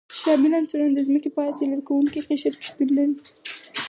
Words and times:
شامل 0.21 0.51
عنصرونه 0.57 0.93
د 0.95 0.99
ځمکې 1.07 1.29
په 1.31 1.39
حاصل 1.45 1.67
ورکوونکي 1.71 2.19
قشر 2.27 2.53
کې 2.59 2.65
شتون 2.69 2.89
لري. 2.97 3.15